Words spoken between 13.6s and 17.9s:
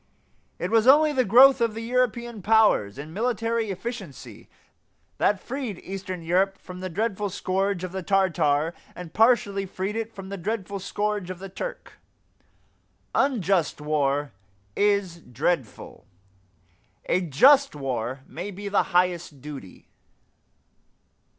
war is dreadful; a just